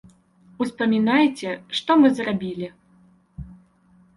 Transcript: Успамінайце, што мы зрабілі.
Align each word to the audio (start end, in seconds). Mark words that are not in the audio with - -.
Успамінайце, 0.63 1.49
што 1.81 1.91
мы 2.01 2.07
зрабілі. 2.21 2.67